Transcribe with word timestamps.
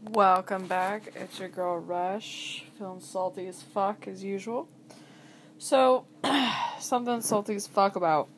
Welcome 0.00 0.68
back. 0.68 1.12
It's 1.16 1.40
your 1.40 1.48
girl 1.48 1.76
Rush, 1.76 2.64
feeling 2.78 3.00
salty 3.00 3.48
as 3.48 3.62
fuck 3.62 4.06
as 4.06 4.22
usual. 4.22 4.68
So, 5.58 6.06
something 6.78 7.20
salty 7.20 7.56
as 7.56 7.66
fuck 7.66 7.96
about. 7.96 8.28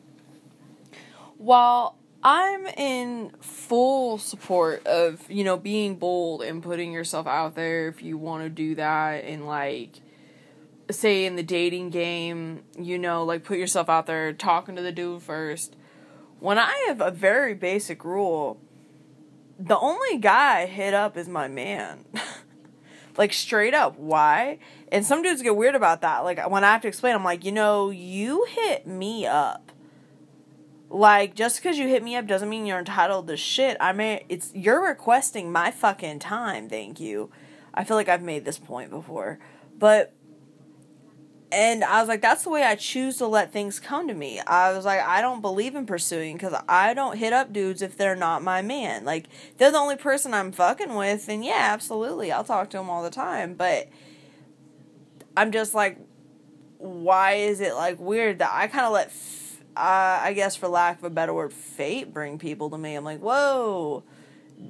While 1.37 1.99
I'm 2.25 2.67
in 2.67 3.33
full 3.41 4.17
support 4.17 4.87
of, 4.87 5.31
you 5.31 5.45
know, 5.45 5.59
being 5.59 5.96
bold 5.96 6.41
and 6.41 6.62
putting 6.62 6.93
yourself 6.93 7.27
out 7.27 7.57
there 7.57 7.88
if 7.88 8.02
you 8.02 8.16
want 8.16 8.45
to 8.45 8.48
do 8.48 8.74
that 8.77 9.24
and 9.24 9.46
like 9.46 10.00
say 10.90 11.27
in 11.27 11.36
the 11.36 11.42
dating 11.42 11.90
game, 11.90 12.62
you 12.79 12.98
know, 12.98 13.22
like 13.22 13.45
put 13.45 13.58
yourself 13.58 13.90
out 13.90 14.06
there 14.06 14.32
talking 14.32 14.77
to 14.77 14.82
the 14.82 14.92
dude 14.92 15.22
first. 15.22 15.77
When 16.38 16.58
I 16.58 16.86
have 16.88 17.02
a 17.02 17.11
very 17.11 17.52
basic 17.52 18.02
rule, 18.02 18.58
the 19.61 19.79
only 19.79 20.16
guy 20.18 20.61
I 20.61 20.66
hit 20.66 20.95
up 20.95 21.16
is 21.16 21.29
my 21.29 21.46
man. 21.46 22.04
like 23.16 23.32
straight 23.32 23.74
up. 23.74 23.98
Why? 23.98 24.59
And 24.91 25.05
some 25.05 25.23
dudes 25.23 25.42
get 25.42 25.56
weird 25.56 25.74
about 25.74 26.01
that. 26.01 26.20
Like 26.20 26.48
when 26.51 26.64
I 26.64 26.73
have 26.73 26.82
to 26.82 26.88
explain, 26.88 27.14
I'm 27.14 27.24
like, 27.24 27.45
you 27.45 27.52
know, 27.52 27.91
you 27.91 28.46
hit 28.48 28.87
me 28.87 29.27
up. 29.27 29.70
Like 30.88 31.34
just 31.34 31.56
because 31.56 31.78
you 31.78 31.87
hit 31.88 32.02
me 32.02 32.16
up 32.16 32.27
doesn't 32.27 32.48
mean 32.48 32.66
you're 32.66 32.78
entitled 32.78 33.28
to 33.28 33.37
shit. 33.37 33.77
I 33.80 33.92
mean, 33.92 34.20
it's 34.28 34.51
you're 34.54 34.82
requesting 34.82 35.52
my 35.52 35.70
fucking 35.70 36.18
time. 36.20 36.68
Thank 36.68 36.98
you. 36.98 37.30
I 37.74 37.84
feel 37.84 37.96
like 37.96 38.09
I've 38.09 38.23
made 38.23 38.45
this 38.45 38.59
point 38.59 38.90
before, 38.90 39.38
but 39.79 40.12
and 41.52 41.82
I 41.82 42.00
was 42.00 42.09
like, 42.09 42.20
that's 42.20 42.45
the 42.45 42.50
way 42.50 42.62
I 42.62 42.77
choose 42.77 43.16
to 43.16 43.27
let 43.27 43.52
things 43.52 43.80
come 43.80 44.06
to 44.06 44.14
me. 44.14 44.40
I 44.40 44.72
was 44.72 44.84
like, 44.84 45.00
I 45.00 45.20
don't 45.20 45.40
believe 45.40 45.74
in 45.74 45.84
pursuing 45.84 46.36
because 46.36 46.54
I 46.68 46.95
don't 46.95 47.16
hit 47.16 47.32
up 47.32 47.52
dudes 47.52 47.82
if 47.82 47.96
they're 47.96 48.14
not 48.14 48.42
my 48.42 48.62
man. 48.62 49.04
Like, 49.04 49.26
they're 49.56 49.73
the 49.73 49.78
only 49.78 49.96
person 49.96 50.32
I'm 50.32 50.52
fucking 50.52 50.95
with, 50.95 51.28
and 51.28 51.45
yeah, 51.45 51.70
absolutely, 51.73 52.30
I'll 52.30 52.45
talk 52.45 52.70
to 52.70 52.76
them 52.76 52.88
all 52.88 53.02
the 53.02 53.10
time. 53.10 53.54
But 53.54 53.88
I'm 55.37 55.51
just 55.51 55.74
like, 55.74 55.98
why 56.79 57.32
is 57.32 57.60
it 57.60 57.74
like 57.74 57.98
weird 57.98 58.38
that 58.38 58.51
I 58.52 58.68
kind 58.68 58.87
of 58.87 58.92
let, 58.92 59.09
f- 59.09 59.60
uh, 59.76 60.20
I 60.23 60.32
guess 60.35 60.54
for 60.54 60.68
lack 60.68 60.98
of 60.98 61.04
a 61.04 61.10
better 61.10 61.35
word, 61.35 61.52
fate 61.52 62.14
bring 62.14 62.38
people 62.38 62.70
to 62.70 62.79
me? 62.79 62.95
I'm 62.95 63.04
like, 63.04 63.20
whoa 63.20 64.04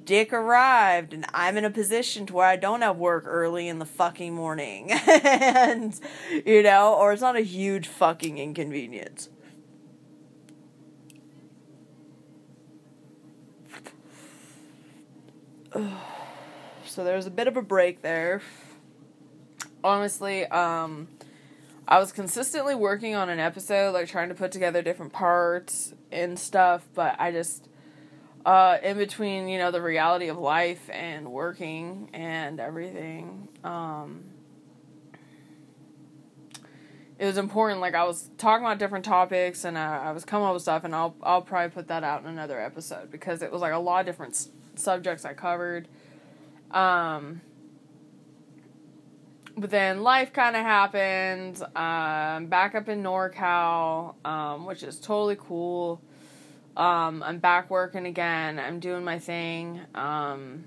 Dick 0.04 0.32
arrived 0.32 1.12
and 1.12 1.26
I'm 1.34 1.56
in 1.56 1.64
a 1.64 1.70
position 1.70 2.26
to 2.26 2.34
where 2.34 2.46
I 2.46 2.56
don't 2.56 2.82
have 2.82 2.96
work 2.96 3.24
early 3.26 3.68
in 3.68 3.78
the 3.78 3.84
fucking 3.84 4.34
morning. 4.34 4.90
and, 5.06 5.98
you 6.46 6.62
know, 6.62 6.94
or 6.94 7.12
it's 7.12 7.22
not 7.22 7.36
a 7.36 7.40
huge 7.40 7.86
fucking 7.88 8.38
inconvenience. 8.38 9.28
so 16.84 17.04
there's 17.04 17.26
a 17.26 17.30
bit 17.30 17.48
of 17.48 17.56
a 17.56 17.62
break 17.62 18.02
there. 18.02 18.42
Honestly, 19.82 20.44
um, 20.46 21.08
I 21.88 21.98
was 21.98 22.12
consistently 22.12 22.74
working 22.74 23.14
on 23.14 23.30
an 23.30 23.40
episode, 23.40 23.92
like 23.92 24.08
trying 24.08 24.28
to 24.28 24.34
put 24.34 24.52
together 24.52 24.82
different 24.82 25.12
parts 25.12 25.94
and 26.12 26.38
stuff, 26.38 26.86
but 26.94 27.16
I 27.18 27.32
just 27.32 27.69
uh, 28.44 28.78
in 28.82 28.96
between, 28.96 29.48
you 29.48 29.58
know, 29.58 29.70
the 29.70 29.82
reality 29.82 30.28
of 30.28 30.38
life 30.38 30.88
and 30.90 31.30
working 31.30 32.10
and 32.12 32.58
everything. 32.60 33.48
Um, 33.62 34.24
it 37.18 37.26
was 37.26 37.36
important. 37.36 37.80
Like 37.80 37.94
I 37.94 38.04
was 38.04 38.30
talking 38.38 38.64
about 38.64 38.78
different 38.78 39.04
topics, 39.04 39.64
and 39.64 39.76
I, 39.76 40.06
I 40.08 40.12
was 40.12 40.24
coming 40.24 40.46
up 40.46 40.54
with 40.54 40.62
stuff, 40.62 40.84
and 40.84 40.94
I'll 40.94 41.14
I'll 41.22 41.42
probably 41.42 41.70
put 41.70 41.88
that 41.88 42.02
out 42.02 42.22
in 42.22 42.28
another 42.28 42.58
episode 42.58 43.10
because 43.10 43.42
it 43.42 43.52
was 43.52 43.60
like 43.60 43.74
a 43.74 43.78
lot 43.78 44.00
of 44.00 44.06
different 44.06 44.32
s- 44.32 44.48
subjects 44.74 45.26
I 45.26 45.34
covered. 45.34 45.86
Um, 46.70 47.42
but 49.54 49.68
then 49.68 50.02
life 50.02 50.32
kind 50.32 50.56
of 50.56 50.62
happened. 50.62 51.62
Um, 51.76 52.46
back 52.46 52.74
up 52.74 52.88
in 52.88 53.02
NorCal, 53.02 54.14
um, 54.24 54.64
which 54.64 54.82
is 54.82 54.98
totally 54.98 55.36
cool. 55.38 56.00
Um, 56.76 57.22
I'm 57.22 57.38
back 57.38 57.70
working 57.70 58.06
again. 58.06 58.58
I'm 58.58 58.80
doing 58.80 59.04
my 59.04 59.18
thing. 59.18 59.80
Um, 59.94 60.64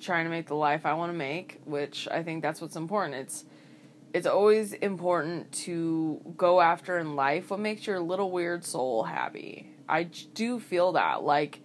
trying 0.00 0.24
to 0.24 0.30
make 0.30 0.46
the 0.46 0.54
life 0.54 0.86
I 0.86 0.94
want 0.94 1.12
to 1.12 1.18
make, 1.18 1.60
which 1.64 2.08
I 2.10 2.22
think 2.22 2.42
that's 2.42 2.60
what's 2.60 2.76
important. 2.76 3.14
It's 3.16 3.44
it's 4.14 4.26
always 4.26 4.74
important 4.74 5.50
to 5.52 6.20
go 6.36 6.60
after 6.60 6.98
in 6.98 7.16
life 7.16 7.50
what 7.50 7.60
makes 7.60 7.86
your 7.86 7.98
little 7.98 8.30
weird 8.30 8.64
soul 8.64 9.04
happy. 9.04 9.70
I 9.88 10.04
do 10.04 10.60
feel 10.60 10.92
that. 10.92 11.22
Like 11.22 11.60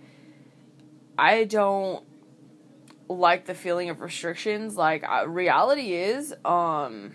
I 1.18 1.44
don't 1.44 2.06
like 3.10 3.46
the 3.46 3.54
feeling 3.54 3.90
of 3.90 4.02
restrictions. 4.02 4.76
Like 4.76 5.04
uh, 5.08 5.28
reality 5.28 5.94
is 5.94 6.34
um 6.46 7.14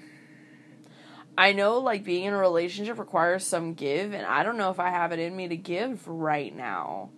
I 1.36 1.52
know 1.52 1.78
like 1.78 2.04
being 2.04 2.24
in 2.24 2.34
a 2.34 2.38
relationship 2.38 2.98
requires 2.98 3.44
some 3.44 3.74
give, 3.74 4.12
and 4.12 4.26
I 4.26 4.42
don't 4.42 4.56
know 4.58 4.70
if 4.70 4.78
I 4.78 4.90
have 4.90 5.12
it 5.12 5.18
in 5.18 5.34
me 5.34 5.48
to 5.48 5.56
give 5.56 6.06
right 6.06 6.54
now. 6.54 7.10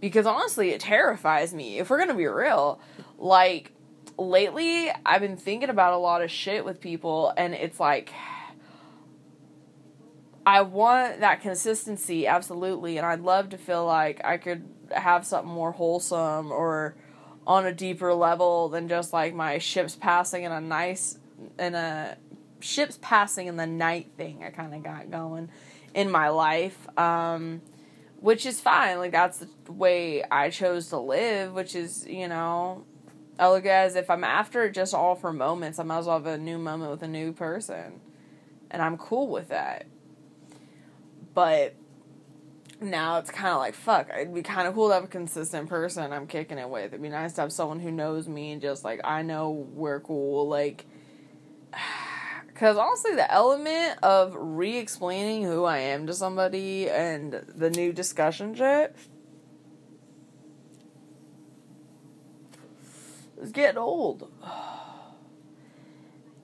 Because 0.00 0.26
honestly, 0.26 0.70
it 0.70 0.80
terrifies 0.80 1.52
me. 1.52 1.78
If 1.78 1.90
we're 1.90 1.98
gonna 1.98 2.14
be 2.14 2.26
real, 2.26 2.80
like 3.18 3.72
lately, 4.16 4.90
I've 5.04 5.20
been 5.20 5.36
thinking 5.36 5.68
about 5.68 5.92
a 5.92 5.98
lot 5.98 6.22
of 6.22 6.30
shit 6.30 6.64
with 6.64 6.80
people, 6.80 7.34
and 7.36 7.54
it's 7.54 7.78
like, 7.78 8.12
I 10.46 10.62
want 10.62 11.20
that 11.20 11.42
consistency, 11.42 12.26
absolutely, 12.26 12.96
and 12.96 13.06
I'd 13.06 13.20
love 13.20 13.50
to 13.50 13.58
feel 13.58 13.84
like 13.84 14.24
I 14.24 14.38
could 14.38 14.66
have 14.90 15.26
something 15.26 15.52
more 15.52 15.72
wholesome 15.72 16.50
or 16.50 16.96
on 17.46 17.66
a 17.66 17.72
deeper 17.72 18.14
level 18.14 18.68
than 18.68 18.88
just 18.88 19.12
like 19.12 19.34
my 19.34 19.58
ships 19.58 19.96
passing 19.96 20.44
in 20.44 20.52
a 20.52 20.60
nice 20.60 21.18
in 21.58 21.74
a 21.74 22.16
ships 22.60 22.98
passing 23.00 23.46
in 23.46 23.56
the 23.56 23.66
night 23.66 24.12
thing 24.16 24.44
I 24.44 24.50
kind 24.50 24.74
of 24.74 24.82
got 24.82 25.10
going 25.10 25.50
in 25.94 26.10
my 26.10 26.28
life. 26.28 26.76
Um, 26.98 27.62
which 28.20 28.44
is 28.46 28.60
fine. 28.60 28.98
Like 28.98 29.12
that's 29.12 29.38
the 29.38 29.72
way 29.72 30.22
I 30.30 30.50
chose 30.50 30.88
to 30.88 30.98
live, 30.98 31.52
which 31.52 31.74
is, 31.74 32.06
you 32.06 32.28
know, 32.28 32.84
I 33.38 33.48
look 33.48 33.64
at 33.64 33.86
as 33.86 33.96
if 33.96 34.10
I'm 34.10 34.24
after 34.24 34.70
just 34.70 34.94
all 34.94 35.14
for 35.14 35.32
moments, 35.32 35.78
I 35.78 35.82
might 35.82 35.98
as 35.98 36.06
well 36.06 36.18
have 36.18 36.26
a 36.26 36.38
new 36.38 36.58
moment 36.58 36.90
with 36.90 37.02
a 37.02 37.08
new 37.08 37.32
person. 37.32 38.00
And 38.70 38.82
I'm 38.82 38.98
cool 38.98 39.28
with 39.28 39.48
that. 39.48 39.86
But 41.32 41.74
now 42.80 43.18
it's 43.18 43.30
kind 43.30 43.48
of 43.48 43.58
like, 43.58 43.74
fuck, 43.74 44.10
it'd 44.14 44.34
be 44.34 44.42
kind 44.42 44.68
of 44.68 44.74
cool 44.74 44.88
to 44.88 44.94
have 44.94 45.04
a 45.04 45.08
consistent 45.08 45.68
person 45.68 46.12
I'm 46.12 46.26
kicking 46.26 46.58
it 46.58 46.68
with. 46.68 46.86
It'd 46.86 47.02
be 47.02 47.08
nice 47.08 47.32
to 47.34 47.40
have 47.40 47.52
someone 47.52 47.80
who 47.80 47.90
knows 47.90 48.28
me 48.28 48.52
and 48.52 48.60
just 48.60 48.84
like, 48.84 49.00
I 49.02 49.22
know 49.22 49.50
we're 49.50 50.00
cool. 50.00 50.46
Like, 50.48 50.84
because 52.60 52.76
honestly, 52.76 53.14
the 53.14 53.32
element 53.32 53.98
of 54.02 54.34
re 54.36 54.76
explaining 54.76 55.44
who 55.44 55.64
I 55.64 55.78
am 55.78 56.06
to 56.08 56.12
somebody 56.12 56.90
and 56.90 57.32
the 57.32 57.70
new 57.70 57.90
discussion 57.90 58.54
shit 58.54 58.94
is 63.40 63.50
getting 63.50 63.78
old. 63.78 64.30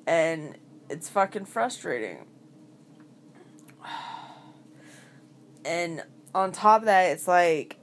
And 0.09 0.57
it's 0.89 1.11
fucking 1.11 1.45
frustrating. 1.45 2.25
And 5.67 6.03
on 6.35 6.51
top 6.53 6.83
of 6.83 6.87
that, 6.87 7.11
it's 7.11 7.29
like, 7.29 7.77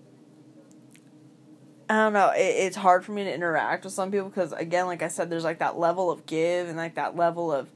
I 1.87 1.97
don't 1.97 2.13
know. 2.13 2.29
It, 2.29 2.39
it's 2.39 2.77
hard 2.77 3.05
for 3.05 3.11
me 3.11 3.25
to 3.25 3.31
interact 3.31 3.83
with 3.83 3.93
some 3.93 4.09
people 4.09 4.29
because, 4.29 4.53
again, 4.53 4.87
like 4.87 5.03
I 5.03 5.09
said, 5.09 5.29
there's 5.29 5.43
like 5.43 5.59
that 5.59 5.77
level 5.77 6.09
of 6.09 6.25
give 6.25 6.67
and 6.67 6.77
like 6.77 6.95
that 6.95 7.15
level 7.15 7.51
of 7.51 7.69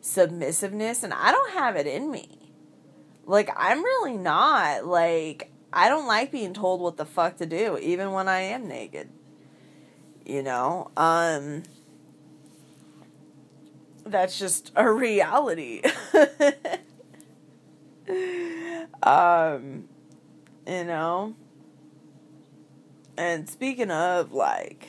submissiveness 0.00 1.02
and 1.02 1.12
I 1.12 1.30
don't 1.30 1.52
have 1.52 1.76
it 1.76 1.86
in 1.86 2.10
me. 2.10 2.52
Like 3.26 3.50
I'm 3.56 3.82
really 3.82 4.16
not 4.16 4.86
like 4.86 5.50
I 5.72 5.88
don't 5.88 6.06
like 6.06 6.32
being 6.32 6.52
told 6.52 6.80
what 6.80 6.96
the 6.96 7.04
fuck 7.04 7.36
to 7.36 7.46
do 7.46 7.78
even 7.78 8.12
when 8.12 8.28
I 8.28 8.40
am 8.40 8.66
naked. 8.66 9.08
You 10.24 10.42
know? 10.42 10.90
Um 10.96 11.62
that's 14.04 14.38
just 14.38 14.72
a 14.74 14.90
reality. 14.90 15.82
um 19.02 19.88
you 20.66 20.84
know? 20.84 21.34
And 23.16 23.48
speaking 23.48 23.90
of 23.90 24.32
like 24.32 24.88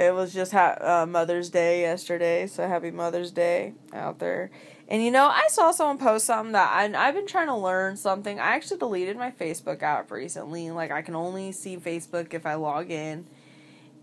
it 0.00 0.14
was 0.14 0.32
just 0.32 0.52
ha- 0.52 0.78
uh, 0.80 1.06
Mother's 1.06 1.50
Day 1.50 1.82
yesterday, 1.82 2.46
so 2.46 2.66
happy 2.66 2.90
Mother's 2.90 3.30
Day 3.30 3.74
out 3.92 4.18
there. 4.18 4.50
And 4.88 5.04
you 5.04 5.10
know, 5.10 5.26
I 5.26 5.46
saw 5.50 5.70
someone 5.72 5.98
post 5.98 6.24
something 6.24 6.52
that 6.52 6.72
I, 6.72 7.06
I've 7.06 7.14
been 7.14 7.26
trying 7.26 7.48
to 7.48 7.54
learn 7.54 7.98
something. 7.98 8.40
I 8.40 8.56
actually 8.56 8.78
deleted 8.78 9.18
my 9.18 9.30
Facebook 9.30 9.82
app 9.82 10.10
recently. 10.10 10.70
Like, 10.70 10.90
I 10.90 11.02
can 11.02 11.14
only 11.14 11.52
see 11.52 11.76
Facebook 11.76 12.32
if 12.32 12.46
I 12.46 12.54
log 12.54 12.90
in. 12.90 13.26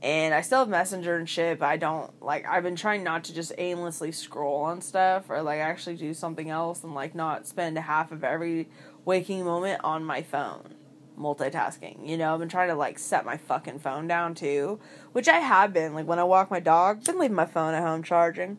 And 0.04 0.36
I 0.36 0.42
still 0.42 0.60
have 0.60 0.70
Messenger 0.70 1.16
and 1.16 1.28
shit, 1.28 1.58
but 1.58 1.66
I 1.66 1.78
don't, 1.78 2.12
like, 2.22 2.46
I've 2.46 2.62
been 2.62 2.76
trying 2.76 3.04
not 3.04 3.24
to 3.26 3.34
just 3.34 3.52
aimlessly 3.58 4.12
scroll 4.12 4.62
on 4.62 4.80
stuff 4.80 5.26
or, 5.28 5.42
like, 5.42 5.60
actually 5.60 5.96
do 5.96 6.14
something 6.14 6.52
else 6.52 6.84
and, 6.84 6.94
like, 6.94 7.16
not 7.16 7.48
spend 7.48 7.76
half 7.80 8.12
of 8.12 8.24
every 8.24 8.70
waking 9.04 9.44
moment 9.44 9.82
on 9.84 10.04
my 10.04 10.22
phone. 10.22 10.77
Multitasking. 11.18 12.08
You 12.08 12.18
know, 12.18 12.34
I've 12.34 12.40
been 12.40 12.50
trying 12.50 12.69
to 12.69 12.75
like 12.75 13.00
set 13.00 13.25
my 13.25 13.38
fucking 13.38 13.80
phone 13.80 14.08
down 14.08 14.36
too, 14.36 14.80
which 15.12 15.28
I 15.28 15.40
have 15.40 15.74
been. 15.74 15.94
Like 15.94 16.08
when 16.08 16.19
I 16.19 16.24
walk 16.24 16.52
my 16.52 16.60
dog, 16.60 17.04
been 17.04 17.19
leaving 17.19 17.36
my 17.36 17.46
phone 17.46 17.74
at 17.74 17.84
home 17.84 18.04
charging. 18.04 18.58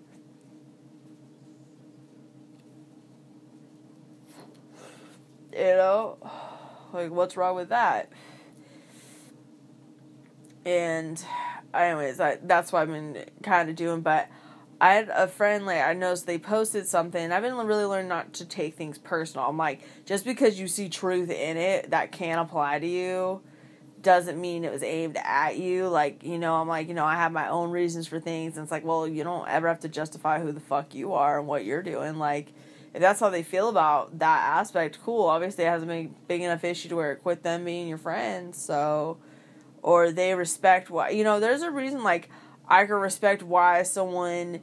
You 5.52 5.64
know, 5.64 6.18
like 6.92 7.10
what's 7.10 7.36
wrong 7.36 7.56
with 7.56 7.70
that? 7.70 8.10
And, 10.64 11.24
anyways, 11.72 12.20
I, 12.20 12.38
that's 12.42 12.72
what 12.72 12.82
I've 12.82 12.88
been 12.88 13.24
kind 13.42 13.70
of 13.70 13.76
doing. 13.76 14.02
But 14.02 14.28
I 14.80 14.94
had 14.94 15.08
a 15.08 15.26
friend 15.26 15.66
like 15.66 15.82
I 15.82 15.92
noticed 15.92 16.26
they 16.26 16.38
posted 16.38 16.86
something. 16.86 17.32
I've 17.32 17.42
been 17.42 17.56
really 17.56 17.84
learning 17.84 18.08
not 18.08 18.32
to 18.34 18.44
take 18.44 18.74
things 18.74 18.96
personal. 18.96 19.46
I'm 19.46 19.56
like, 19.56 19.80
just 20.04 20.24
because 20.24 20.60
you 20.60 20.68
see 20.68 20.88
truth 20.88 21.30
in 21.30 21.56
it 21.56 21.90
that 21.90 22.12
can 22.12 22.38
apply 22.38 22.78
to 22.78 22.86
you 22.86 23.40
doesn't 24.00 24.40
mean 24.40 24.64
it 24.64 24.70
was 24.70 24.84
aimed 24.84 25.16
at 25.16 25.56
you. 25.56 25.88
Like, 25.88 26.22
you 26.22 26.38
know, 26.38 26.54
I'm 26.54 26.68
like, 26.68 26.86
you 26.86 26.94
know, 26.94 27.04
I 27.04 27.16
have 27.16 27.32
my 27.32 27.48
own 27.48 27.72
reasons 27.72 28.06
for 28.06 28.20
things 28.20 28.56
and 28.56 28.62
it's 28.62 28.70
like, 28.70 28.84
well, 28.84 29.08
you 29.08 29.24
don't 29.24 29.48
ever 29.48 29.66
have 29.66 29.80
to 29.80 29.88
justify 29.88 30.40
who 30.40 30.52
the 30.52 30.60
fuck 30.60 30.94
you 30.94 31.12
are 31.12 31.40
and 31.40 31.48
what 31.48 31.64
you're 31.64 31.82
doing. 31.82 32.16
Like, 32.16 32.52
if 32.94 33.00
that's 33.00 33.18
how 33.18 33.30
they 33.30 33.42
feel 33.42 33.68
about 33.68 34.20
that 34.20 34.42
aspect, 34.58 35.00
cool. 35.04 35.26
Obviously 35.26 35.64
it 35.64 35.68
hasn't 35.68 35.88
been 35.88 36.14
big 36.28 36.42
enough 36.42 36.62
issue 36.62 36.88
to 36.88 36.96
where 36.96 37.12
it 37.12 37.22
quit 37.22 37.42
them 37.42 37.64
being 37.64 37.88
your 37.88 37.98
friends, 37.98 38.56
so 38.62 39.18
or 39.82 40.12
they 40.12 40.34
respect 40.34 40.88
what 40.88 41.14
you 41.14 41.24
know, 41.24 41.40
there's 41.40 41.62
a 41.62 41.70
reason 41.70 42.04
like 42.04 42.30
I 42.68 42.84
can 42.84 42.96
respect 42.96 43.42
why 43.42 43.82
someone 43.82 44.60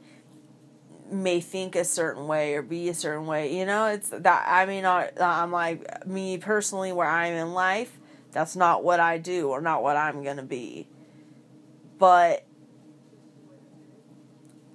may 1.10 1.40
think 1.40 1.76
a 1.76 1.84
certain 1.84 2.26
way 2.26 2.54
or 2.54 2.62
be 2.62 2.88
a 2.88 2.94
certain 2.94 3.26
way. 3.26 3.56
You 3.56 3.66
know, 3.66 3.86
it's 3.86 4.10
that 4.10 4.44
I 4.48 4.66
mean, 4.66 4.84
I'm 4.84 5.52
like 5.52 6.06
me 6.06 6.38
personally, 6.38 6.92
where 6.92 7.08
I'm 7.08 7.34
in 7.34 7.52
life, 7.52 7.98
that's 8.32 8.56
not 8.56 8.84
what 8.84 9.00
I 9.00 9.18
do 9.18 9.48
or 9.48 9.60
not 9.60 9.82
what 9.82 9.96
I'm 9.96 10.22
gonna 10.22 10.42
be. 10.42 10.88
But 11.98 12.44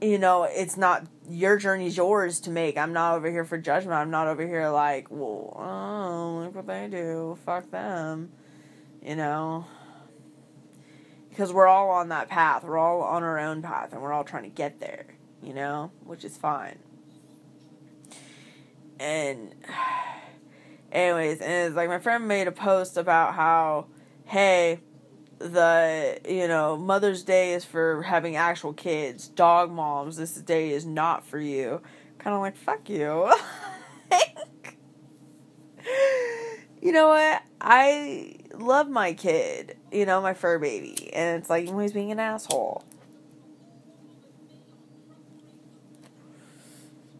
you 0.02 0.18
know, 0.18 0.44
it's 0.44 0.78
not 0.78 1.06
your 1.30 1.58
journey's 1.58 1.96
yours 1.96 2.40
to 2.42 2.50
make. 2.50 2.78
I'm 2.78 2.92
not 2.92 3.16
over 3.16 3.30
here 3.30 3.46
for 3.46 3.58
judgment. 3.58 3.94
I'm 3.94 4.10
not 4.10 4.28
over 4.28 4.46
here 4.46 4.68
like, 4.70 5.08
well, 5.10 5.56
oh, 5.56 6.42
look 6.44 6.56
what 6.56 6.68
they 6.68 6.88
do. 6.90 7.38
Fuck 7.46 7.70
them. 7.72 8.32
You 9.02 9.16
know 9.16 9.66
because 11.32 11.54
we're 11.54 11.68
all 11.68 11.90
on 11.90 12.10
that 12.10 12.30
path. 12.30 12.64
We're 12.64 12.78
all 12.78 13.02
on 13.02 13.24
our 13.24 13.40
own 13.40 13.62
path 13.62 13.94
and 13.94 14.02
we're 14.02 14.14
all 14.14 14.26
trying 14.26 14.44
to 14.44 14.50
get 14.50 14.80
there, 14.80 15.06
you 15.42 15.54
know, 15.54 15.92
which 16.04 16.24
is 16.24 16.38
fine. 16.38 16.78
And, 19.00 19.56
anyways, 20.92 21.40
and 21.40 21.68
it's 21.68 21.76
like 21.76 21.90
my 21.90 22.00
friend 22.00 22.28
made 22.28 22.48
a 22.48 22.52
post 22.52 22.98
about 22.98 23.34
how, 23.34 23.88
hey, 24.26 24.82
the, 25.40 26.20
you 26.28 26.48
know, 26.48 26.78
Mother's 26.78 27.24
Day 27.24 27.54
is 27.54 27.66
for 27.66 28.04
having 28.04 28.36
actual 28.36 28.74
kids, 28.74 29.28
dog 29.28 29.72
moms, 29.72 30.18
this 30.18 30.36
day 30.36 30.72
is 30.72 30.86
not 30.86 31.26
for 31.26 31.40
you. 31.40 31.82
Kind 32.20 32.36
of 32.36 32.42
like, 32.42 32.58
fuck 32.58 32.88
you. 32.90 33.34
you 36.82 36.92
know 36.92 37.08
what? 37.08 37.42
I 37.60 38.36
love 38.62 38.90
my 38.90 39.14
kid, 39.14 39.78
you 39.92 40.06
know, 40.06 40.22
my 40.22 40.34
fur 40.34 40.60
baby, 40.60 41.14
and 41.14 41.40
it's 41.40 41.50
like 41.50 41.68
he's 41.68 41.92
being 41.92 42.12
an 42.12 42.20
asshole. 42.20 42.84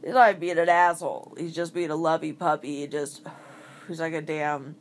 He's 0.04 0.14
not 0.14 0.40
being 0.40 0.58
an 0.58 0.70
asshole. 0.70 1.36
He's 1.38 1.54
just 1.54 1.74
being 1.74 1.92
a 1.92 1.96
lovey 1.96 2.34
puppy. 2.34 2.82
He 2.82 2.88
just, 2.88 3.22
he's 3.88 4.00
like 4.00 4.14
a 4.14 4.22
damn 4.22 4.76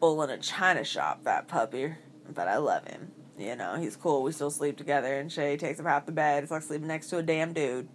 bull 0.00 0.22
in 0.22 0.30
a 0.30 0.38
china 0.38 0.84
shop. 0.84 1.24
That 1.24 1.48
puppy, 1.48 1.94
but 2.28 2.48
I 2.48 2.58
love 2.58 2.86
him. 2.86 3.12
You 3.38 3.56
know, 3.56 3.76
he's 3.76 3.96
cool. 3.96 4.22
We 4.22 4.32
still 4.32 4.50
sleep 4.50 4.76
together, 4.76 5.18
and 5.18 5.32
Shay 5.32 5.56
takes 5.56 5.80
up 5.80 5.86
half 5.86 6.04
the 6.04 6.12
bed. 6.12 6.42
It's 6.42 6.52
like 6.52 6.62
sleeping 6.62 6.88
next 6.88 7.08
to 7.08 7.18
a 7.18 7.22
damn 7.22 7.54
dude. 7.54 7.88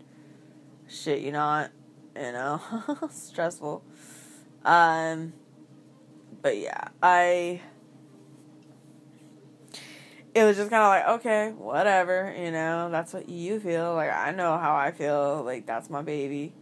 Shit, 0.87 1.21
you 1.21 1.31
not. 1.31 1.71
You 2.15 2.31
know, 2.31 2.61
stressful. 3.11 3.83
Um, 4.63 5.33
but 6.45 6.59
yeah, 6.59 6.89
I. 7.01 7.59
It 10.35 10.43
was 10.43 10.57
just 10.57 10.69
kind 10.69 10.83
of 10.83 10.89
like, 10.89 11.19
okay, 11.19 11.53
whatever, 11.57 12.35
you 12.37 12.51
know, 12.51 12.91
that's 12.91 13.13
what 13.13 13.27
you 13.27 13.59
feel. 13.59 13.95
Like, 13.95 14.11
I 14.11 14.29
know 14.29 14.55
how 14.59 14.75
I 14.75 14.91
feel. 14.91 15.41
Like, 15.43 15.65
that's 15.65 15.89
my 15.89 16.03
baby. 16.03 16.53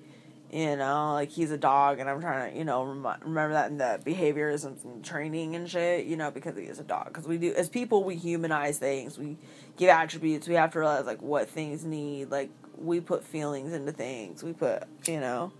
You 0.53 0.77
know, 0.77 1.11
like, 1.15 1.31
he's 1.31 1.51
a 1.51 1.57
dog, 1.57 1.99
and 1.99 2.09
I'm 2.09 2.21
trying 2.21 2.53
to, 2.53 2.57
you 2.57 2.63
know, 2.63 2.83
rem- 2.83 3.21
remember 3.25 3.53
that 3.55 3.71
in 3.71 3.77
the 3.77 3.99
behaviorism 4.05 4.81
and 4.85 5.03
training 5.03 5.55
and 5.57 5.69
shit, 5.69 6.05
you 6.05 6.15
know, 6.15 6.31
because 6.31 6.55
he 6.55 6.63
is 6.63 6.79
a 6.79 6.83
dog. 6.83 7.07
Because 7.07 7.27
we 7.27 7.37
do, 7.37 7.53
as 7.53 7.67
people, 7.67 8.05
we 8.05 8.15
humanize 8.15 8.77
things. 8.77 9.17
We 9.17 9.35
give 9.75 9.89
attributes. 9.89 10.47
We 10.47 10.53
have 10.53 10.71
to 10.73 10.79
realize, 10.79 11.05
like, 11.05 11.21
what 11.21 11.49
things 11.49 11.83
need. 11.83 12.31
Like, 12.31 12.51
we 12.77 13.01
put 13.01 13.25
feelings 13.25 13.73
into 13.73 13.91
things. 13.91 14.43
We 14.43 14.53
put, 14.53 14.83
you 15.07 15.19
know 15.19 15.51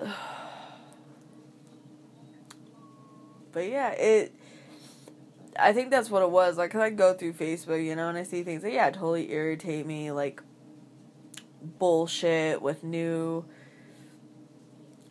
but 3.52 3.68
yeah, 3.68 3.90
it. 3.90 4.34
I 5.58 5.72
think 5.72 5.90
that's 5.90 6.10
what 6.10 6.22
it 6.22 6.30
was. 6.30 6.56
Like, 6.56 6.74
I 6.74 6.90
go 6.90 7.12
through 7.12 7.34
Facebook, 7.34 7.84
you 7.84 7.96
know, 7.96 8.08
and 8.08 8.16
I 8.16 8.22
see 8.22 8.42
things 8.42 8.62
that 8.62 8.72
yeah 8.72 8.90
totally 8.90 9.32
irritate 9.32 9.86
me, 9.86 10.12
like 10.12 10.42
bullshit 11.62 12.62
with 12.62 12.82
new 12.82 13.44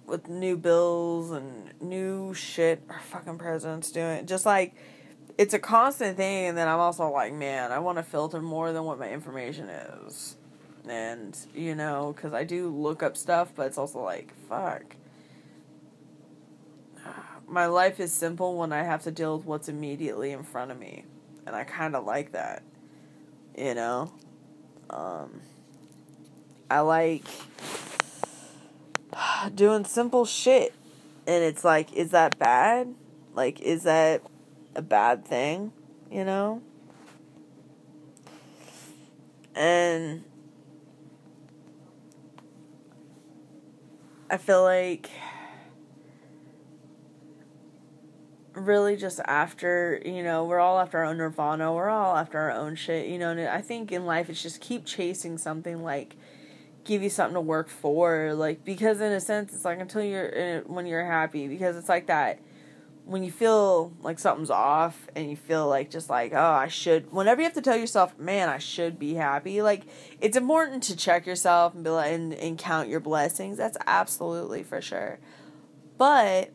with 0.05 0.27
new 0.27 0.57
bills 0.57 1.31
and 1.31 1.73
new 1.79 2.33
shit 2.33 2.81
our 2.89 2.99
fucking 2.99 3.37
president's 3.37 3.91
doing. 3.91 4.25
Just 4.25 4.45
like 4.45 4.73
it's 5.37 5.53
a 5.53 5.59
constant 5.59 6.17
thing, 6.17 6.47
and 6.47 6.57
then 6.57 6.67
I'm 6.67 6.79
also 6.79 7.09
like, 7.09 7.33
man, 7.33 7.71
I 7.71 7.79
want 7.79 7.97
to 7.97 8.03
filter 8.03 8.41
more 8.41 8.73
than 8.73 8.83
what 8.83 8.99
my 8.99 9.09
information 9.09 9.69
is, 9.69 10.35
and 10.89 11.37
you 11.53 11.75
know, 11.75 12.13
because 12.15 12.33
I 12.33 12.43
do 12.43 12.69
look 12.69 13.03
up 13.03 13.15
stuff, 13.15 13.51
but 13.55 13.67
it's 13.67 13.77
also 13.77 14.01
like, 14.01 14.33
fuck 14.47 14.95
my 17.47 17.65
life 17.65 17.99
is 17.99 18.11
simple 18.11 18.57
when 18.57 18.71
I 18.71 18.83
have 18.83 19.03
to 19.03 19.11
deal 19.11 19.37
with 19.37 19.45
what's 19.45 19.69
immediately 19.69 20.31
in 20.31 20.43
front 20.43 20.71
of 20.71 20.79
me. 20.79 21.05
And 21.45 21.55
I 21.55 21.63
kind 21.63 21.95
of 21.95 22.05
like 22.05 22.33
that. 22.33 22.63
You 23.57 23.73
know? 23.73 24.13
Um, 24.89 25.41
I 26.69 26.81
like 26.81 27.25
doing 29.55 29.85
simple 29.85 30.25
shit. 30.25 30.73
And 31.27 31.43
it's 31.43 31.63
like, 31.63 31.93
is 31.93 32.11
that 32.11 32.39
bad? 32.39 32.93
Like, 33.35 33.61
is 33.61 33.83
that 33.83 34.23
a 34.75 34.81
bad 34.81 35.25
thing? 35.25 35.71
You 36.11 36.25
know? 36.25 36.61
And 39.55 40.23
I 44.29 44.37
feel 44.37 44.61
like 44.61 45.09
really 48.53 48.95
just 48.95 49.19
after, 49.25 50.01
you 50.05 50.21
know, 50.23 50.45
we're 50.45 50.59
all 50.59 50.79
after 50.79 50.99
our 50.99 51.05
own 51.05 51.17
nirvana, 51.17 51.73
we're 51.73 51.89
all 51.89 52.15
after 52.15 52.37
our 52.37 52.51
own 52.51 52.75
shit, 52.75 53.07
you 53.07 53.17
know, 53.17 53.31
and 53.31 53.41
I 53.41 53.61
think 53.61 53.91
in 53.91 54.05
life 54.05 54.29
it's 54.29 54.41
just 54.41 54.61
keep 54.61 54.85
chasing 54.85 55.37
something 55.37 55.83
like 55.83 56.15
give 56.83 57.01
you 57.01 57.09
something 57.09 57.35
to 57.35 57.41
work 57.41 57.69
for, 57.69 58.33
like 58.35 58.63
because 58.63 59.01
in 59.01 59.11
a 59.11 59.19
sense 59.19 59.53
it's 59.53 59.65
like 59.65 59.79
until 59.79 60.03
you're 60.03 60.31
eh, 60.35 60.61
when 60.65 60.85
you're 60.85 61.05
happy 61.05 61.47
because 61.47 61.75
it's 61.75 61.89
like 61.89 62.07
that 62.07 62.39
when 63.05 63.23
you 63.23 63.31
feel 63.31 63.91
like 64.01 64.19
something's 64.19 64.51
off 64.51 65.07
and 65.15 65.29
you 65.29 65.35
feel 65.35 65.67
like 65.67 65.89
just 65.89 66.09
like 66.09 66.31
oh 66.33 66.51
I 66.51 66.67
should 66.67 67.11
whenever 67.11 67.41
you 67.41 67.45
have 67.45 67.53
to 67.55 67.61
tell 67.61 67.77
yourself 67.77 68.17
man 68.19 68.49
I 68.49 68.59
should 68.59 68.99
be 68.99 69.15
happy 69.15 69.61
like 69.61 69.83
it's 70.21 70.37
important 70.37 70.83
to 70.83 70.95
check 70.95 71.25
yourself 71.25 71.73
and 71.73 71.83
be 71.83 71.89
like 71.89 72.11
and, 72.11 72.33
and 72.33 72.57
count 72.57 72.89
your 72.89 72.99
blessings 72.99 73.57
that's 73.57 73.77
absolutely 73.87 74.63
for 74.63 74.81
sure 74.81 75.19
but 75.97 76.51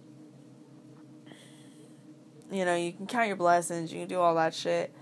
you 2.51 2.65
know, 2.65 2.77
you 2.77 2.93
can 2.93 3.07
count 3.07 3.27
your 3.27 3.37
blessings, 3.37 3.93
you 3.93 4.01
can 4.01 4.09
do 4.09 4.21
all 4.21 4.37
that 4.37 4.55
shit. 4.55 4.95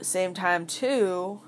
Same 0.00 0.34
time, 0.34 0.66
too, 0.66 1.40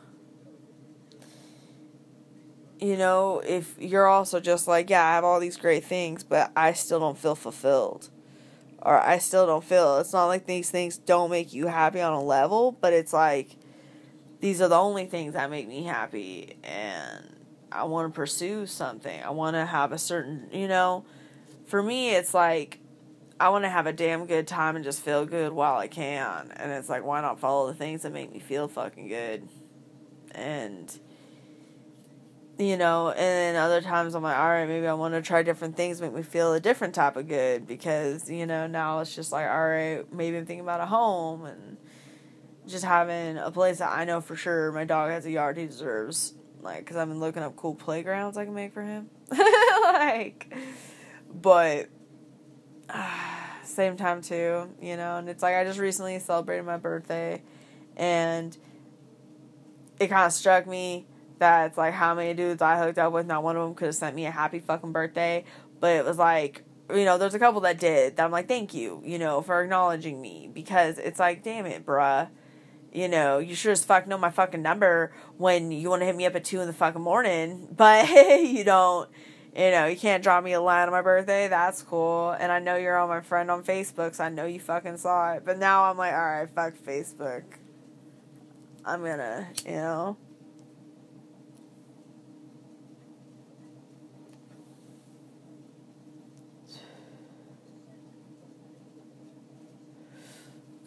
you 2.80 2.96
know, 2.96 3.42
if 3.44 3.74
you're 3.78 4.06
also 4.06 4.38
just 4.38 4.68
like, 4.68 4.88
yeah, 4.88 5.04
I 5.04 5.14
have 5.14 5.24
all 5.24 5.40
these 5.40 5.56
great 5.56 5.84
things, 5.84 6.22
but 6.22 6.52
I 6.56 6.72
still 6.72 7.00
don't 7.00 7.18
feel 7.18 7.34
fulfilled. 7.34 8.10
Or 8.80 9.00
I 9.00 9.18
still 9.18 9.46
don't 9.46 9.64
feel. 9.64 9.98
It's 9.98 10.12
not 10.12 10.26
like 10.26 10.46
these 10.46 10.70
things 10.70 10.98
don't 10.98 11.30
make 11.30 11.52
you 11.52 11.66
happy 11.66 12.00
on 12.00 12.12
a 12.12 12.22
level, 12.22 12.72
but 12.72 12.92
it's 12.92 13.12
like 13.12 13.56
these 14.40 14.62
are 14.62 14.68
the 14.68 14.76
only 14.76 15.06
things 15.06 15.34
that 15.34 15.50
make 15.50 15.66
me 15.66 15.82
happy 15.84 16.56
and 16.62 17.34
I 17.70 17.84
want 17.84 18.12
to 18.12 18.16
pursue 18.16 18.66
something. 18.66 19.22
I 19.22 19.30
want 19.30 19.54
to 19.54 19.66
have 19.66 19.92
a 19.92 19.98
certain, 19.98 20.48
you 20.52 20.68
know, 20.68 21.04
for 21.66 21.82
me 21.82 22.10
it's 22.10 22.34
like 22.34 22.78
I 23.40 23.50
want 23.50 23.64
to 23.64 23.68
have 23.68 23.86
a 23.86 23.92
damn 23.92 24.26
good 24.26 24.48
time 24.48 24.74
and 24.74 24.84
just 24.84 25.02
feel 25.02 25.24
good 25.24 25.52
while 25.52 25.76
I 25.76 25.86
can. 25.86 26.50
And 26.56 26.72
it's 26.72 26.88
like, 26.88 27.04
why 27.04 27.20
not 27.20 27.38
follow 27.38 27.68
the 27.68 27.74
things 27.74 28.02
that 28.02 28.12
make 28.12 28.32
me 28.32 28.40
feel 28.40 28.66
fucking 28.68 29.08
good? 29.08 29.48
And 30.32 30.98
you 32.58 32.76
know, 32.76 33.10
and 33.12 33.56
other 33.56 33.80
times 33.80 34.16
I'm 34.16 34.22
like, 34.24 34.36
all 34.36 34.48
right, 34.48 34.66
maybe 34.66 34.86
I 34.88 34.94
want 34.94 35.14
to 35.14 35.22
try 35.22 35.44
different 35.44 35.76
things, 35.76 36.00
make 36.00 36.12
me 36.12 36.22
feel 36.22 36.52
a 36.54 36.60
different 36.60 36.92
type 36.92 37.16
of 37.16 37.28
good 37.28 37.68
because, 37.68 38.28
you 38.28 38.46
know, 38.46 38.66
now 38.66 38.98
it's 38.98 39.14
just 39.14 39.30
like, 39.30 39.48
all 39.48 39.68
right, 39.68 40.12
maybe 40.12 40.36
I'm 40.36 40.44
thinking 40.44 40.64
about 40.64 40.80
a 40.80 40.86
home 40.86 41.44
and 41.44 41.76
just 42.66 42.84
having 42.84 43.38
a 43.38 43.52
place 43.52 43.78
that 43.78 43.92
I 43.96 44.04
know 44.04 44.20
for 44.20 44.34
sure 44.34 44.72
my 44.72 44.84
dog 44.84 45.10
has 45.10 45.24
a 45.24 45.30
yard 45.30 45.56
he 45.56 45.66
deserves. 45.66 46.34
Like, 46.60 46.80
because 46.80 46.96
I've 46.96 47.06
been 47.06 47.20
looking 47.20 47.44
up 47.44 47.54
cool 47.54 47.76
playgrounds 47.76 48.36
I 48.36 48.44
can 48.44 48.54
make 48.54 48.74
for 48.74 48.82
him. 48.82 49.08
like, 49.30 50.52
but 51.32 51.88
uh, 52.90 53.10
same 53.62 53.96
time 53.96 54.20
too, 54.20 54.68
you 54.82 54.96
know, 54.96 55.16
and 55.16 55.28
it's 55.28 55.44
like 55.44 55.54
I 55.54 55.62
just 55.62 55.78
recently 55.78 56.18
celebrated 56.18 56.64
my 56.64 56.76
birthday 56.76 57.40
and 57.96 58.56
it 60.00 60.08
kind 60.08 60.26
of 60.26 60.32
struck 60.32 60.66
me 60.66 61.06
that 61.38 61.66
it's 61.68 61.78
like 61.78 61.94
how 61.94 62.14
many 62.14 62.34
dudes 62.34 62.62
I 62.62 62.78
hooked 62.78 62.98
up 62.98 63.12
with, 63.12 63.26
not 63.26 63.42
one 63.42 63.56
of 63.56 63.62
them 63.66 63.74
could 63.74 63.86
have 63.86 63.94
sent 63.94 64.14
me 64.14 64.26
a 64.26 64.30
happy 64.30 64.58
fucking 64.58 64.92
birthday, 64.92 65.44
but 65.80 65.96
it 65.96 66.04
was 66.04 66.18
like, 66.18 66.64
you 66.90 67.04
know, 67.04 67.18
there's 67.18 67.34
a 67.34 67.38
couple 67.38 67.60
that 67.62 67.78
did 67.78 68.16
that 68.16 68.24
I'm 68.24 68.30
like, 68.30 68.48
thank 68.48 68.72
you, 68.74 69.02
you 69.04 69.18
know, 69.18 69.42
for 69.42 69.62
acknowledging 69.62 70.20
me 70.20 70.50
because 70.52 70.98
it's 70.98 71.18
like, 71.18 71.42
damn 71.42 71.66
it, 71.66 71.84
bruh. 71.84 72.28
You 72.90 73.06
know, 73.06 73.38
you 73.38 73.54
sure 73.54 73.72
as 73.72 73.84
fuck 73.84 74.06
know 74.06 74.16
my 74.16 74.30
fucking 74.30 74.62
number 74.62 75.12
when 75.36 75.70
you 75.70 75.90
want 75.90 76.00
to 76.00 76.06
hit 76.06 76.16
me 76.16 76.24
up 76.24 76.34
at 76.34 76.44
two 76.44 76.60
in 76.60 76.66
the 76.66 76.72
fucking 76.72 77.02
morning, 77.02 77.68
but 77.76 78.08
you 78.08 78.64
don't, 78.64 79.10
you 79.54 79.70
know, 79.70 79.86
you 79.86 79.96
can't 79.96 80.22
drop 80.22 80.42
me 80.42 80.52
a 80.52 80.60
line 80.60 80.86
on 80.86 80.92
my 80.92 81.02
birthday. 81.02 81.48
That's 81.48 81.82
cool. 81.82 82.30
And 82.30 82.50
I 82.50 82.60
know 82.60 82.76
you're 82.76 82.96
on 82.96 83.08
my 83.08 83.20
friend 83.20 83.50
on 83.50 83.62
Facebook, 83.62 84.14
so 84.14 84.24
I 84.24 84.30
know 84.30 84.46
you 84.46 84.58
fucking 84.58 84.96
saw 84.96 85.32
it. 85.34 85.42
But 85.44 85.58
now 85.58 85.84
I'm 85.84 85.98
like, 85.98 86.14
all 86.14 86.18
right, 86.18 86.48
fuck 86.48 86.74
Facebook. 86.78 87.42
I'm 88.84 89.02
gonna, 89.02 89.48
you 89.66 89.72
know. 89.72 90.16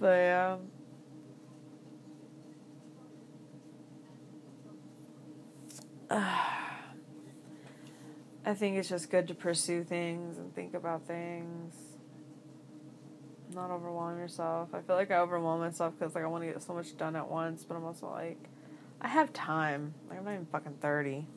But 0.01 0.17
yeah. 0.17 0.58
Um, 6.10 6.20
I 8.43 8.55
think 8.55 8.77
it's 8.77 8.89
just 8.89 9.12
good 9.12 9.27
to 9.27 9.36
pursue 9.36 9.84
things 9.84 10.39
and 10.39 10.53
think 10.55 10.74
about 10.74 11.05
things. 11.05 11.75
Not 13.53 13.70
overwhelm 13.70 14.17
yourself. 14.17 14.70
I 14.74 14.81
feel 14.81 14.96
like 14.96 15.12
I 15.12 15.17
overwhelm 15.17 15.60
myself 15.60 15.93
because 16.00 16.15
like 16.15 16.24
I 16.24 16.27
want 16.27 16.43
to 16.46 16.51
get 16.51 16.63
so 16.63 16.74
much 16.74 16.98
done 16.98 17.15
at 17.15 17.29
once, 17.29 17.63
but 17.63 17.75
I'm 17.75 17.84
also 17.84 18.10
like, 18.10 18.39
I 19.00 19.08
have 19.08 19.31
time. 19.34 19.93
Like 20.10 20.17
I'm 20.17 20.25
not 20.25 20.34
even 20.34 20.48
fucking 20.48 20.77
thirty. 20.81 21.27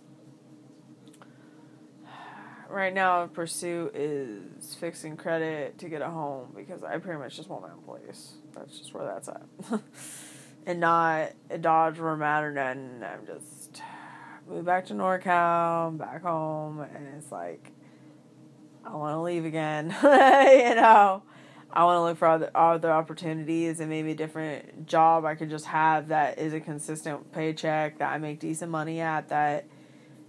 Right 2.69 2.95
now, 2.95 3.27
pursuit 3.27 3.95
is 3.95 4.75
fixing 4.75 5.17
credit 5.17 5.79
to 5.79 5.89
get 5.89 6.03
a 6.03 6.09
home 6.09 6.53
because 6.57 6.83
I 6.83 6.99
pretty 6.99 7.19
much 7.19 7.37
just 7.37 7.49
want 7.49 7.63
my 7.63 7.71
own 7.71 7.83
place. 7.83 8.35
That's 8.55 8.79
just 8.79 8.95
where 8.95 9.05
that's 9.05 9.29
at, 9.29 9.43
and 10.67 10.81
not 10.81 11.33
a 11.51 11.59
Dodge 11.59 11.99
or 11.99 12.11
a 12.11 12.43
or 12.43 12.53
nothing. 12.53 13.03
I'm 13.03 13.27
just 13.27 13.83
move 14.49 14.65
back 14.65 14.87
to 14.87 14.95
NorCal, 14.95 15.97
back 15.97 16.23
home, 16.23 16.81
and 16.81 17.09
it's 17.17 17.31
like 17.31 17.73
I 18.85 18.95
want 18.97 19.15
to 19.15 19.21
leave 19.21 19.45
again. 19.45 19.87
you 20.03 20.75
know, 20.75 21.23
I 21.73 21.85
want 21.85 21.97
to 21.97 22.03
look 22.03 22.19
for 22.19 22.29
other 22.29 22.51
other 22.55 22.93
opportunities 22.93 23.81
and 23.81 23.89
maybe 23.89 24.13
a 24.13 24.15
different 24.15 24.87
job 24.87 25.25
I 25.25 25.35
could 25.35 25.51
just 25.51 25.67
have 25.67 26.09
that 26.09 26.39
is 26.39 26.53
a 26.53 26.61
consistent 26.61 27.33
paycheck 27.33 27.99
that 27.99 28.13
I 28.13 28.19
make 28.19 28.41
decent 28.41 28.71
money 28.71 29.01
at. 29.01 29.29
That 29.29 29.67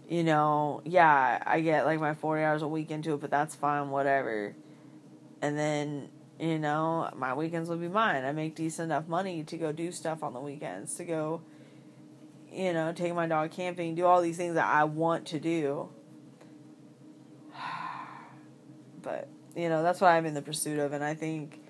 you 0.08 0.24
know, 0.24 0.82
yeah, 0.86 1.42
I 1.46 1.62
get 1.62 1.86
like 1.86 2.00
my 2.00 2.14
forty 2.14 2.44
hours 2.44 2.62
a 2.62 2.68
week 2.68 2.92
into 2.92 3.14
it, 3.14 3.22
but 3.22 3.32
that's 3.32 3.56
fine, 3.56 3.90
whatever. 3.90 4.56
And 5.42 5.58
then 5.58 6.10
you 6.40 6.60
know, 6.60 7.10
my 7.16 7.34
weekends 7.34 7.70
will 7.70 7.78
be 7.78 7.88
mine. 7.88 8.26
I 8.26 8.34
make 8.34 8.56
decent 8.56 8.92
enough 8.92 9.08
money 9.08 9.44
to 9.44 9.58
go 9.58 9.72
do 9.72 9.92
stuff 9.92 10.22
on 10.22 10.34
the 10.34 10.42
weekends, 10.42 10.96
to 10.96 11.06
go 11.06 11.42
you 12.56 12.72
know, 12.72 12.94
take 12.94 13.14
my 13.14 13.28
dog 13.28 13.52
camping, 13.52 13.96
do 13.96 14.06
all 14.06 14.22
these 14.22 14.38
things 14.38 14.56
that 14.56 14.66
I 14.66 14.86
want 14.86 15.28
to 15.28 15.40
do. 15.40 15.90
But, 19.02 19.30
you 19.56 19.70
know, 19.70 19.84
that's 19.84 20.02
what 20.02 20.08
I'm 20.08 20.26
in 20.26 20.34
the 20.34 20.42
pursuit 20.42 20.80
of, 20.80 20.92
and 20.92 21.04
I 21.04 21.14
think 21.14 21.62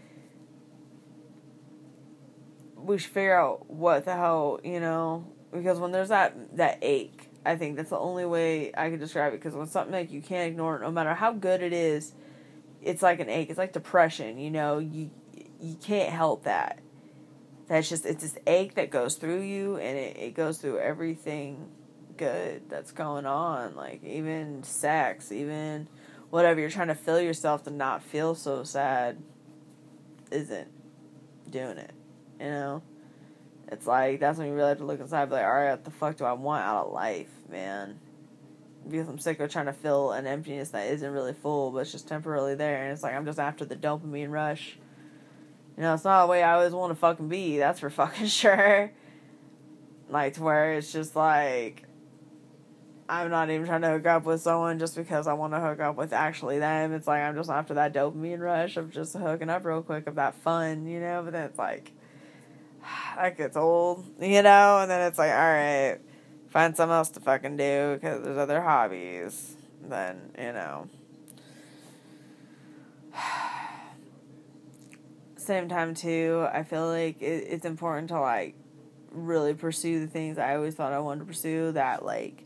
we 2.77 2.98
should 2.98 3.12
figure 3.12 3.38
out 3.38 3.70
what 3.70 4.06
the 4.06 4.15
hell, 4.15 4.62
you 4.63 4.80
know, 4.80 5.27
because 5.51 5.77
when 5.77 5.92
there's 5.92 6.08
that 6.08 6.56
that 6.56 6.77
ache, 6.82 7.25
I 7.46 7.56
think 7.56 7.75
that's 7.75 7.92
the 7.92 8.00
only 8.00 8.25
way 8.25 8.72
I 8.75 8.90
can 8.90 9.00
describe 9.00 9.34
it. 9.34 9.38
Because 9.38 9.54
when 9.54 9.68
something 9.68 9.94
like 9.94 10.12
you 10.12 10.22
can't 10.22 10.50
ignore 10.50 10.78
it, 10.78 10.82
no 10.82 10.92
matter 10.92 11.14
how 11.14 11.32
good 11.34 11.62
it 11.62 11.74
is, 11.74 12.14
it's 12.82 13.02
like 13.02 13.20
an 13.20 13.30
ache. 13.30 13.50
It's 13.50 13.58
like 13.58 13.74
depression. 13.74 14.38
You 14.38 14.52
know, 14.52 14.80
you 14.80 15.12
you 15.60 15.75
can't 15.75 16.12
help 16.12 16.44
that 16.44 16.80
that's 17.68 17.90
just 17.90 18.06
it's 18.06 18.24
this 18.24 18.38
ache 18.46 18.75
that 18.75 18.90
goes 18.90 19.16
through 19.16 19.42
you 19.42 19.78
and 19.78 19.98
it, 19.98 20.18
it 20.18 20.36
goes 20.36 20.58
through 20.58 20.80
everything 20.80 21.70
good 22.18 22.70
that's 22.70 22.92
going 22.92 23.25
on 23.25 23.75
like 23.75 24.04
even 24.04 24.64
sex 24.64 25.32
even 25.32 25.88
whatever 26.30 26.60
you're 26.60 26.70
trying 26.70 26.88
to 26.88 26.96
fill 26.96 27.20
yourself 27.20 27.64
to 27.64 27.72
not 27.72 28.02
feel 28.04 28.36
so 28.36 28.64
sad 28.64 29.18
isn't 30.32 30.68
doing 31.50 31.78
it 31.78 31.92
you 32.40 32.46
know 32.46 32.82
it's 33.72 33.88
like 33.88 34.19
that's 34.19 34.38
when 34.38 34.48
you 34.48 34.53
really 34.53 34.69
have 34.69 34.77
to 34.77 34.86
look 34.86 35.00
inside 35.00 35.25
be 35.25 35.34
like 35.34 35.45
all 35.45 35.53
right 35.53 35.72
what 35.72 35.84
the 35.84 35.91
fuck 35.91 36.15
do 36.17 36.25
i 36.25 36.34
want 36.34 36.63
out 36.63 36.88
of 36.88 36.93
life 36.93 37.29
man 37.50 38.00
because 38.88 39.07
i'm 39.07 39.17
sick 39.17 39.39
of 39.39 39.51
trying 39.51 39.65
to 39.65 39.74
fill 39.74 40.12
an 40.12 40.27
emptiness 40.27 40.69
that 40.69 40.88
isn't 40.88 41.12
really 41.12 41.34
full 41.34 41.72
but 41.72 41.79
it's 41.79 41.91
just 41.91 42.07
temporarily 42.07 42.55
there 42.55 42.84
and 42.84 42.93
it's 42.93 43.03
like 43.03 43.13
i'm 43.13 43.25
just 43.25 43.39
after 43.39 43.65
the 43.65 43.75
dopamine 43.75 44.29
rush 44.29 44.77
you 45.77 45.84
know, 45.84 45.93
it's 45.93 46.05
not 46.05 46.25
the 46.25 46.31
way 46.31 46.41
I 46.41 46.53
always 46.53 46.72
want 46.72 46.91
to 46.91 46.95
fucking 46.95 47.27
be, 47.27 47.57
that's 47.57 47.79
for 47.79 47.89
fucking 47.89 48.27
sure. 48.27 48.91
Like, 50.10 50.36
to 50.36 50.43
where 50.43 50.74
it's 50.74 50.91
just 50.91 51.15
like, 51.15 51.84
I'm 53.10 53.29
not 53.29 53.50
even 53.50 53.65
trying 53.65 53.81
to 53.81 53.89
hook 53.89 54.05
up 54.05 54.25
with 54.25 54.41
someone 54.41 54.79
just 54.79 54.95
because 54.95 55.27
I 55.27 55.34
want 55.34 55.53
to 55.53 55.60
hook 55.60 55.79
up 55.79 55.95
with 55.95 56.13
actually 56.13 56.60
them. 56.60 56.93
It's 56.93 57.07
like 57.07 57.22
I'm 57.22 57.36
just 57.36 57.50
after 57.50 57.75
that 57.75 57.93
dopamine 57.93 58.39
rush 58.39 58.77
of 58.77 58.91
just 58.91 59.15
hooking 59.15 59.50
up 59.50 59.65
real 59.65 59.81
quick 59.84 60.07
of 60.07 60.15
that 60.15 60.36
fun, 60.36 60.88
you 60.88 61.00
know? 61.00 61.22
But 61.24 61.34
then 61.34 61.43
it's 61.43 61.60
like, 61.60 61.91
that 63.15 63.38
gets 63.38 63.57
old, 63.57 64.05
you 64.19 64.41
know? 64.41 64.79
And 64.79 64.89
then 64.89 65.01
it's 65.07 65.17
like, 65.17 65.31
all 65.31 65.38
right, 65.38 66.00
find 66.50 66.75
something 66.75 66.93
else 66.93 67.10
to 67.10 67.19
fucking 67.19 67.57
do 67.57 67.95
because 67.95 68.24
there's 68.24 68.38
other 68.38 68.62
hobbies. 68.62 69.55
Then, 69.81 70.31
you 70.38 70.53
know. 70.53 70.88
same 75.38 75.69
time 75.69 75.93
too, 75.93 76.48
I 76.51 76.63
feel 76.63 76.88
like 76.88 77.22
it, 77.22 77.45
it's 77.50 77.65
important 77.65 78.10
to 78.10 78.19
like 78.19 78.55
really 79.12 79.53
pursue 79.53 80.00
the 80.00 80.07
things 80.07 80.38
I 80.38 80.55
always 80.55 80.75
thought 80.75 80.91
I 80.91 81.00
wanted 81.00 81.19
to 81.22 81.25
pursue. 81.25 81.72
That 81.74 82.03
like, 82.03 82.43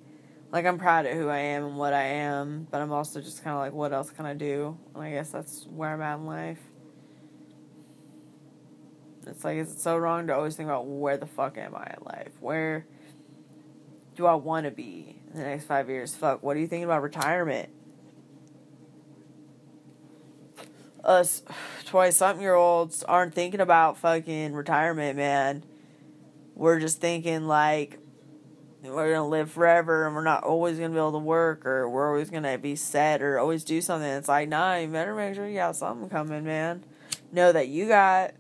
like 0.52 0.66
I'm 0.66 0.78
proud 0.78 1.06
of 1.06 1.14
who 1.14 1.30
I 1.30 1.40
am 1.40 1.66
and 1.66 1.78
what 1.78 1.94
I 1.94 2.04
am, 2.04 2.68
but 2.70 2.82
I'm 2.82 2.92
also 2.92 3.22
just 3.22 3.44
kind 3.44 3.56
of 3.56 3.60
like, 3.60 3.74
what 3.74 3.94
else 3.94 4.12
can 4.12 4.26
I 4.26 4.34
do? 4.34 4.78
And 4.94 5.04
I 5.04 5.12
guess 5.12 5.32
that's 5.32 5.66
where 5.68 5.94
I'm 5.94 6.02
at 6.02 6.20
in 6.20 6.26
life. 6.26 6.60
It's 9.30 9.44
like, 9.44 9.58
is 9.58 9.72
it 9.72 9.80
so 9.80 9.98
wrong 9.98 10.28
to 10.28 10.36
always 10.36 10.56
think 10.56 10.68
about 10.68 10.86
where 10.88 11.18
the 11.18 11.26
fuck 11.26 11.58
am 11.58 11.76
I 11.76 11.94
in 11.98 12.04
life? 12.06 12.32
Where 12.40 12.86
do 14.16 14.26
I 14.26 14.36
want 14.36 14.66
to 14.66 14.72
be 14.72 15.22
in 15.32 15.40
the 15.40 15.46
next 15.46 15.66
five 15.66 15.90
years? 15.90 16.16
Fuck, 16.16 16.44
what 16.44 16.58
are 16.58 16.60
you 16.60 16.68
thinking 16.68 16.86
about 16.86 17.02
retirement? 17.04 17.70
us 21.04 21.42
20 21.86 22.12
something 22.12 22.42
year 22.42 22.56
olds 22.56 23.04
aren't 23.04 23.34
thinking 23.34 23.60
about 23.60 23.98
fucking 23.98 24.54
retirement, 24.54 25.18
man. 25.18 25.64
We're 26.56 26.80
just 26.80 27.00
thinking 27.02 27.48
like 27.48 28.00
we're 28.84 29.14
gonna 29.14 29.28
live 29.28 29.52
forever 29.52 30.06
and 30.06 30.16
we're 30.16 30.24
not 30.24 30.44
always 30.44 30.78
gonna 30.78 30.90
be 30.90 30.98
able 30.98 31.14
to 31.14 31.18
work 31.18 31.66
or 31.66 31.90
we're 31.90 32.08
always 32.08 32.30
gonna 32.30 32.58
be 32.58 32.76
set 32.76 33.22
or 33.22 33.40
always 33.40 33.64
do 33.64 33.82
something. 33.82 34.10
It's 34.10 34.28
like, 34.28 34.50
nah, 34.50 34.76
you 34.76 34.88
better 34.88 35.16
make 35.16 35.36
sure 35.36 35.48
you 35.48 35.56
got 35.56 35.76
something 35.76 36.10
coming, 36.10 36.44
man. 36.44 36.84
Know 37.32 37.52
that 37.52 37.68
you 37.68 37.88
got 37.88 38.34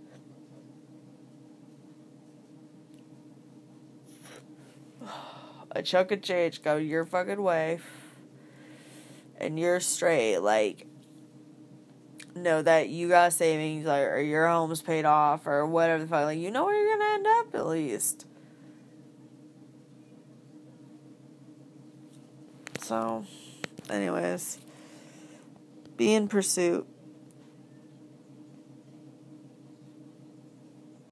a 5.72 5.82
chunk 5.82 6.12
of 6.12 6.22
change 6.22 6.62
go 6.62 6.78
your 6.78 7.06
fucking 7.06 7.42
way 7.42 7.80
and 9.38 9.60
you're 9.60 9.80
straight. 9.80 10.40
Like 10.40 10.86
know 12.36 12.62
that 12.62 12.90
you 12.90 13.10
got 13.10 13.34
savings 13.34 13.86
or, 13.86 14.16
or 14.16 14.20
your 14.20 14.48
home's 14.48 14.82
paid 14.82 15.06
off 15.06 15.48
or 15.48 15.66
whatever 15.66 16.04
the 16.04 16.10
fuck. 16.10 16.26
Like, 16.26 16.40
you 16.40 16.52
know 16.52 16.66
where 16.66 16.76
you're 16.76 16.98
gonna 16.98 17.14
end 17.14 17.28
up 17.28 17.56
at 17.56 17.68
least. 17.68 18.26
So, 22.82 23.26
anyways, 23.90 24.60
be 25.98 26.14
in 26.14 26.28
pursuit. 26.28 26.88